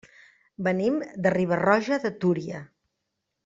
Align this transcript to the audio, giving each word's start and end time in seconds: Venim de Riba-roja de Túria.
Venim 0.67 0.97
de 1.27 1.35
Riba-roja 1.37 2.01
de 2.07 2.13
Túria. 2.25 2.67